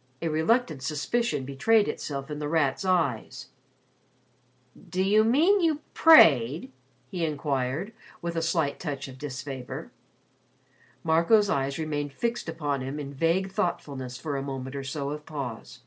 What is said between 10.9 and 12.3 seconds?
Marco's eyes remained